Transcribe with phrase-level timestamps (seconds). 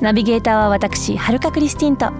[0.00, 2.12] ナビゲーターは私はるかクリスティンと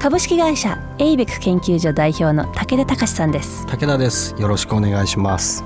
[0.00, 3.64] 株式会社エイベック研究所代表の武田隆さんです。
[3.66, 4.34] 武田です。
[4.38, 5.64] よろしくお願いします。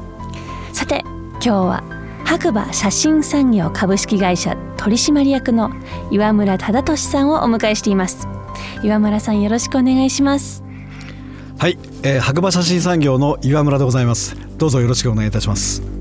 [0.73, 1.03] さて
[1.35, 1.85] 今日は
[2.25, 5.71] 白馬写真産業株式会社取締役の
[6.11, 8.29] 岩村忠俊さんをお迎えしています。
[8.83, 10.63] 岩村さんよろしくお願いします。
[11.59, 14.37] はい、えー、白馬写真産業の岩村でございます。
[14.59, 15.96] どうぞよろしくお願いいたします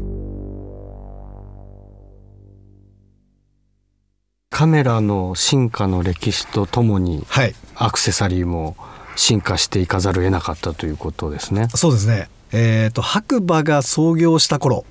[4.55, 7.53] カメラの進化の歴史とともにはい。
[7.75, 8.77] アクセサリーも
[9.17, 11.67] 進化していかざるを得なかったということですね。
[11.75, 12.29] そうですね。
[12.53, 14.85] えっ、と白馬が創業した頃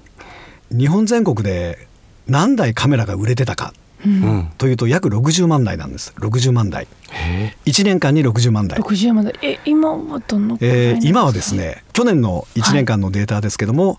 [0.71, 1.89] 日本全国で
[2.27, 3.73] 何台カメラが売れてたか
[4.05, 4.51] うん。
[4.59, 6.13] というと約60万台なんです。
[6.19, 6.87] 60万台。
[7.13, 8.79] へ1年間に60万台。
[8.81, 9.33] 60万台。
[9.41, 11.09] え今はどのくらいえーなんですか？
[11.09, 13.99] 今はですね去年の1年間のデータですけども、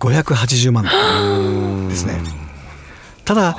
[0.00, 2.45] 580万台ですね
[3.26, 3.56] ただ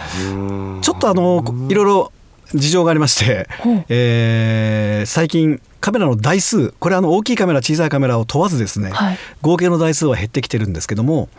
[0.82, 2.12] ちょっとあのいろいろ
[2.54, 3.48] 事情がありまして
[3.90, 9.18] えー最近カメラの台数これあの大きいカメラ小さいカメラを問わずですね、はい。
[9.42, 11.30] 合計の台数は減ってきてるんですけども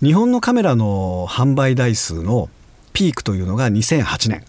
[0.00, 2.50] 日本のカメラの販売台数の
[2.92, 4.44] ピークというのが2008年、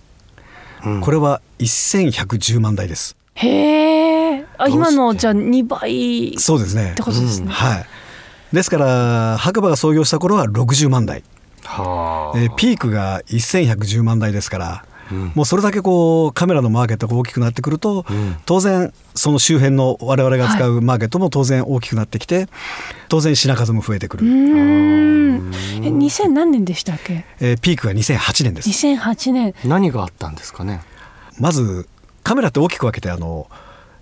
[0.86, 1.02] うん。
[1.02, 3.16] これは1110万台です。
[3.36, 6.94] へえ今のじゃあ2倍っそうですね。
[6.96, 7.86] てことですね、はい。
[8.56, 11.24] ですから白馬が創業した頃は60万台、
[11.66, 15.32] はあ、えーピークが1110万台ですから、うん。
[15.36, 18.38] もうそれだけこうカメラのマーケットが大きくなってくると、うん。
[18.46, 22.48] 当然その周辺の我々が使うマーケットも当然大きくなってきて
[23.10, 25.52] 当然品数も増えてくる、うーん。
[25.84, 27.26] え2000何年でしたっけ？
[27.40, 28.70] えーピークが2008年です。
[28.70, 29.54] 2008年。
[29.66, 30.82] 何があったんですかね？
[31.40, 31.88] まず
[32.24, 33.48] カメラって大きく分けてあの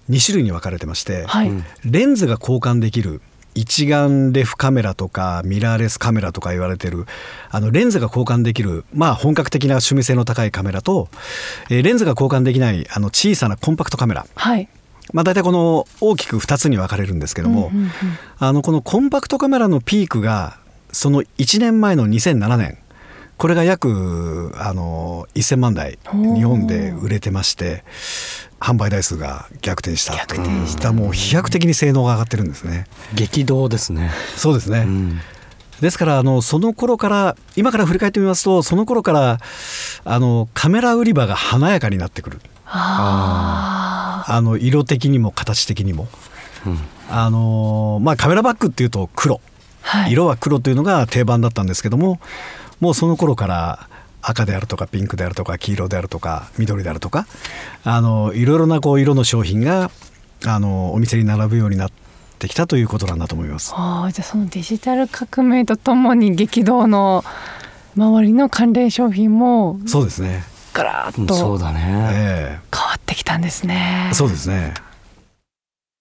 [0.10, 1.64] 2種類に分かれてまして、はい、うん。
[1.86, 3.22] レンズが交換できる
[3.54, 7.06] 一眼レフカメラとかミラーレスカメラとか言われてる
[7.50, 11.10] あのレンズが交換できる、まあ、本格的な趣味性の高いカメラと、
[11.70, 14.70] えーレンズが交換できないあの小さなコンパクトカメラ、はい。
[15.14, 17.92] まあ、大体この大きく2つに分かれるんですけども、うんうんうん。
[18.38, 20.58] あのこのコンパクトカメラのピークが
[20.92, 22.78] その1年前の2007年。
[23.38, 27.84] これが約あの1000万台日本で売れてまして
[28.62, 30.16] 販売台数が逆転した。
[30.16, 30.94] 逆転した。
[30.94, 32.86] もう飛躍的に性能が上がってるんですね。
[33.16, 35.20] 激動ですね、そうですね、うん。
[35.82, 39.40] ですからあのその頃から今から振り返ってみますとその頃から
[40.06, 42.40] あのカメラ売り場が華やかになってくる。
[42.66, 46.08] ああの色的にも形的にも。
[46.68, 46.80] うん。
[47.10, 49.38] あのまあカメラバッグっていうと黒。
[49.38, 49.40] ー
[49.82, 50.12] はい。
[50.12, 52.20] 色は黒というのが定番だったんですけども
[52.80, 53.90] もうその頃から
[54.22, 57.26] 赤であるとかピンクであるとか黄色であるとか緑であるとか
[57.84, 59.92] あのいろいろなこう色の商品が
[60.46, 61.90] あのお店に並ぶようになっ
[62.40, 63.74] てきたということなんだと思います。
[63.76, 67.24] ああじゃあそのデジタル革命とともに激動の
[67.96, 70.44] 周りの関連商品もそうですね。
[70.74, 74.14] ガラッうんそうとだね、え変わってきたんですねえ。
[74.14, 74.74] そうですね。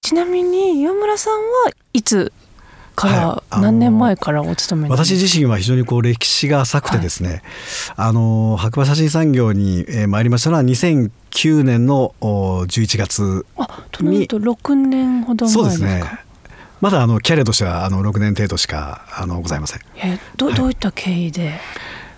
[0.03, 2.33] ちなみに岩村さんはいつ
[3.01, 3.61] から、はい。
[3.61, 4.93] 何年前からお勤めに？
[4.93, 7.43] 私自身は非常にこう歴史が浅くてですね、
[7.97, 15.63] あの白馬写真産業に、えー参りましたのは2009年のお11月あとなると6年ほど前ですか？
[15.63, 16.03] そうですね。
[16.81, 19.81] まだあのキャリアとしてはあの6年程度しかあのございません。
[19.97, 21.53] えどどういった経緯で、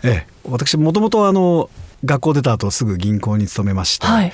[0.04, 1.69] ええ、私もともとあの
[2.04, 4.32] 学校出た後すぐ銀行に勤めまして、はい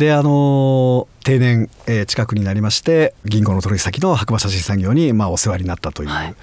[0.00, 6.34] であの定年、えー近くになりまして銀行の取引先の白馬写真産業にまあお世話になったという、はい。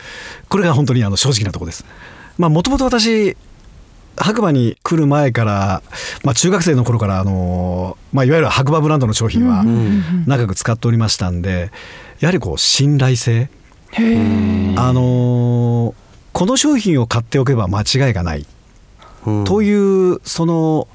[0.47, 1.83] これが本当にあの正直なところです。
[2.37, 3.35] まあもともと私
[4.15, 5.81] 白馬に来る前から、
[6.23, 9.63] まあ、中学生の頃からあの、まあ、いわゆる白馬ブランドの商品は
[10.27, 11.71] 長く使っておりましたんで
[12.19, 13.49] やはりこう信頼性、へ
[13.99, 15.95] えあの
[16.31, 18.45] この商品を買っておけば間違いがない。
[19.25, 19.43] うん。
[19.45, 20.87] というその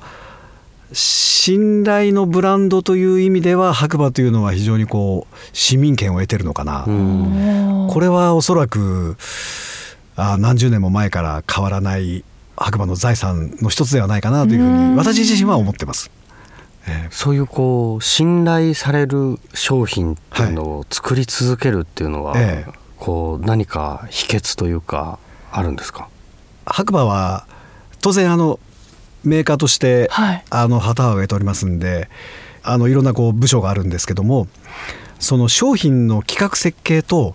[0.93, 7.89] 信頼のブランドという意味では白馬というのは非常にこう市民権を得てるのかな、うん。
[7.91, 9.17] これはおそらく
[10.17, 12.25] あ何十年も前から変わらない
[12.57, 14.91] 白馬の財産の一つではないかなというふううん。
[14.93, 16.11] に私自身は思ってます。
[16.87, 22.73] えーそういうこう信頼される商品っていうのを作り続けるっていうのは、ええ。
[22.99, 25.19] こう何か秘訣というか
[25.51, 26.09] あるんですか？
[26.67, 27.47] 白馬は
[28.01, 28.59] 当然あの
[29.25, 30.45] メーカーとして、はい。
[30.51, 32.09] あの旗を上げておりますんで
[32.63, 34.47] あのいろんなこう部署があるんですけども
[35.19, 37.35] その商品の企画設計と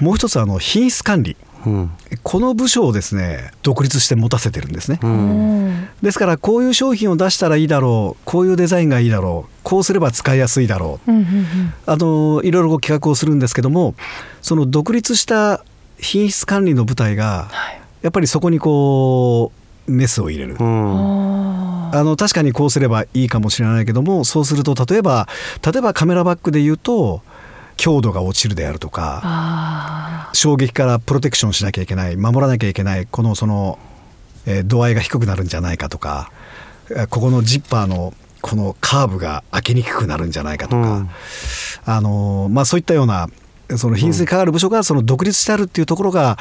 [0.00, 1.36] もう一つあの品質管理。
[1.66, 1.90] うん。
[2.22, 5.00] この部署をですね独立して持たせてるんですね。
[5.02, 5.88] うん。
[6.02, 11.74] ですからこういう商品を出したらいいだろうこういうデザインがいいだろうこうすれば使いやすいだろううんうんうん。
[11.86, 13.94] あのいろいろこう企画をするんですけども
[14.40, 15.64] その独立した
[15.98, 17.80] 品質管理の部隊がはい。
[18.02, 19.57] やっぱりそこにこう
[19.88, 20.56] メスを入れる。
[20.58, 21.88] うん。
[21.90, 25.26] あの確かにこうすればいいかもしれないけどもそうすると例えば
[25.64, 27.22] 例えばカメラバッグで言うと
[27.78, 33.78] 強度が落ちるであるとかあ衝撃からプロテクションしなきゃいけない守らなきゃいけないこのその、
[34.44, 36.30] えー度合いが低くなるんじゃないかとか
[36.90, 38.12] えーここのジッパーの
[38.42, 41.10] このカーブが開けにくくなるんじゃないかとか、うん。
[41.86, 43.28] あのーまあ、そういったような
[43.76, 46.38] その品質に関わる部署がその独立してあるっていうところが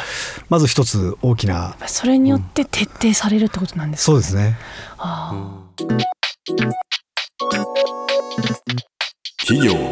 [0.49, 4.57] まず一つ大きなーそれによって徹底されるってことなんですか、そうですね。
[4.97, 5.61] あ
[9.39, 9.91] 企業の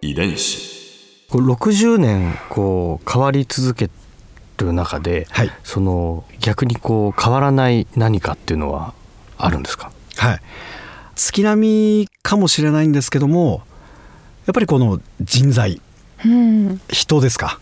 [0.00, 1.26] 遺伝子。
[1.28, 3.90] こう60年こう変わり続け
[4.58, 5.50] る中で、はい。
[5.64, 8.94] その逆にこう変わらない何かっていうのは
[9.38, 9.90] あるんですか？
[10.16, 10.40] はい、
[11.16, 13.62] 月並みかもしれないんですけども
[14.46, 17.60] やっぱりこの人材ーうん人ですか？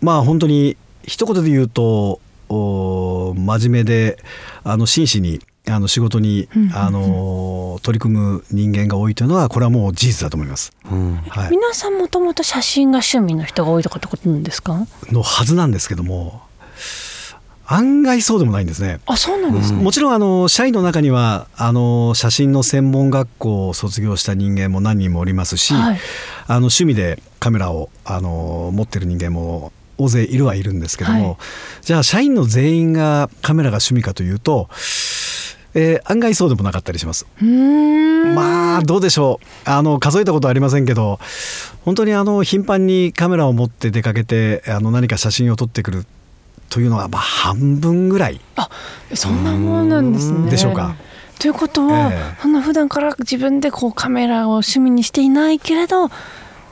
[0.00, 4.18] まあ本当に一言で言うとお真面目で
[4.64, 10.72] あの真摯にあの仕事にあの取り組む人間が多いというのはこれはもう事実だと思います。
[10.90, 11.16] うん。
[11.16, 14.86] はい、皆さんもともと写真が趣味の人が多いとかってことなんですか？
[15.12, 16.40] のはずなんですけども
[17.70, 18.98] 案外そうでもないんですね。
[19.04, 25.98] あそうなんですね、もちろんあの社員の中にはあの写真の専門学校を卒業した人間も何人もおりますし、はい。
[26.46, 31.36] あの趣味でカメラをあの持ってる人間も大勢いるはいるんですけども、はい。
[31.82, 34.70] じゃあ社員の全員がカメラが趣味かというと、
[35.74, 37.26] えー案外そうでもなかったりします。
[38.34, 39.68] まあどうでしょう。
[39.68, 41.20] あの数えたことはありませんけど
[41.84, 46.06] 本当にあの頻繁にカメラを持って出かけてあの何か写真を撮ってくる
[46.68, 48.68] というのはまあ半分ぐらいあ
[49.14, 50.50] そんなもんなんですね。
[50.50, 50.94] でしょうか。
[51.38, 52.42] ということは、ええ。
[52.42, 56.10] そんな普段から自分でこうカメラを趣味にしていないけれどやっ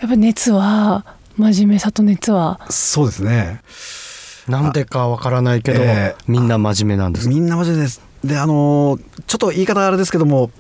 [0.00, 1.04] ぱり熱は
[1.38, 2.60] 真面目さと熱は。
[2.69, 3.60] そうですね。
[4.48, 7.34] なんでかわからないけど、えーみんな真面目なんですか？
[7.34, 8.00] みんなマジです。
[8.25, 10.50] であのちょっと言い方あれですけども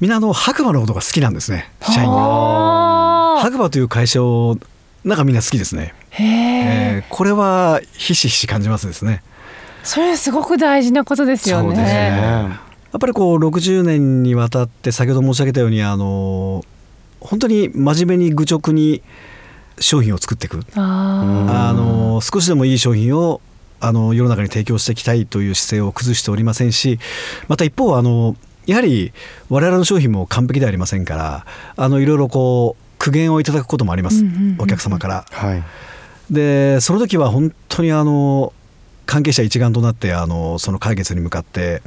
[0.00, 4.56] みんなあの白馬のことが好きなんですね社員白馬という会社を
[5.04, 9.22] なんかみんな好きですね、へええーこれはひしひし感じますですね。
[9.82, 11.68] それはすごく大事なことですよね。
[11.68, 11.88] そうですね。
[11.90, 12.60] や
[12.96, 16.64] っぱりこう60年にわたって先ほど申し上げたようにあの
[17.20, 19.02] 本当に真面目に愚直に
[19.78, 20.60] 商品を作っていく。
[20.74, 23.40] ああの少しでもいい商品を
[23.80, 26.98] あの世の中に提供していきたいという姿勢を崩しておりませんし
[27.46, 28.34] また一方あの
[28.66, 29.12] やはり
[29.50, 31.46] 我々の商品も完璧ではありませんから
[31.76, 34.62] あのいろいろこう苦言をいただくこともあります、うんうんうんうん。
[34.62, 35.24] お客様から。
[35.30, 35.62] はい
[36.30, 38.52] でその時は本当にあの
[39.06, 41.80] 関係者一丸となってあのその解決に向かって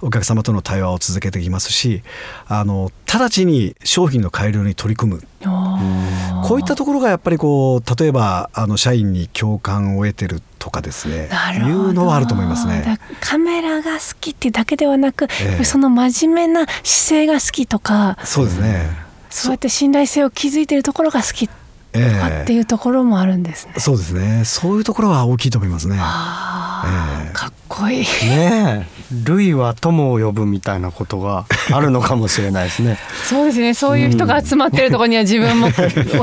[0.00, 2.02] お客様との対話を続けていきますし
[2.46, 5.22] あの直ちに商品の改良に取り組む。
[5.42, 11.28] あこういったところがやっぱりこう例えばあの社員に共感を得てるとかですね。
[11.56, 12.82] いうのはあると思いますね。
[12.86, 15.64] だカメラが好きっていうだけではなく、ええ。
[15.64, 19.10] その真面目な姿勢が好きとかそうですね。
[19.30, 21.48] そうやって信頼性を築いているところが好き
[21.92, 23.74] とえかっていうところもあるんですね。
[23.76, 24.44] えそうですね。
[24.44, 25.96] そういうところは大きいと思いますね。
[25.98, 28.04] ああ、ええかっこいい。
[28.04, 32.96] ねえ類は友を呼ぶみたいなことがあるのかもしれないですね
[33.28, 33.74] そうですね。
[33.74, 35.68] そういう人が集まってるところには自分も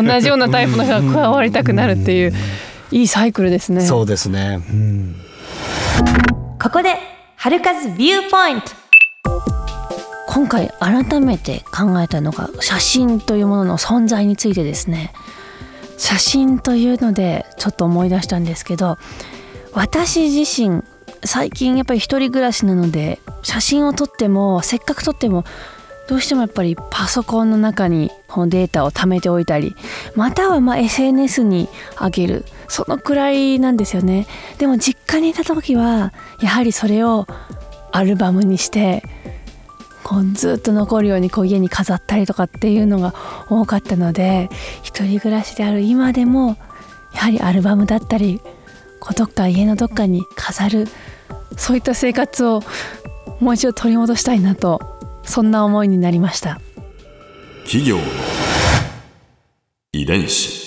[0.02, 2.34] 同じようなタイプの人が加わりたくなるっていう
[2.92, 3.86] いいサイクルですね。
[3.86, 5.16] そうですねうん
[6.62, 6.96] ここで
[7.36, 8.72] 春風ビューポイント
[10.28, 15.14] 今回改めて考えたのが写真というものの存在についてですね
[15.98, 18.98] 写真というのでちょっと思い出したんですけど
[19.74, 20.84] 私自身
[21.24, 25.44] 最近やっぱり一人暮らしなので写真を撮ってもせっかく撮っても
[26.08, 29.76] どうしてもやっぱりパソコンの中にこのデータを貯めておいたり
[30.16, 31.68] またはま SNS に
[32.00, 34.28] 上げるそのくらいなんですよね。
[34.58, 37.28] でも実家にいた時はやはりそれを
[37.92, 39.04] アルバムにして
[40.08, 43.14] こうずっと残るようにこう家に飾ったりとかっていうのが
[43.50, 44.50] 多かったので
[44.82, 46.56] 一人暮らしである今でも
[47.14, 48.40] やはりアルバムだったり
[49.02, 50.88] こうどっか家のどっかに飾る
[51.58, 52.62] そういった生活を
[53.42, 54.80] もう一度取り戻したいなと
[55.24, 56.62] そんな思いになりました。
[57.66, 57.98] 企業
[59.92, 60.67] 遺伝子。